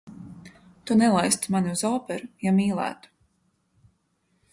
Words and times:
Tu 0.85 0.95
nelaistu 1.01 1.53
mani 1.55 1.73
uz 1.75 1.83
operu, 1.89 2.29
ja 2.47 2.55
mīlētu! 2.61 3.13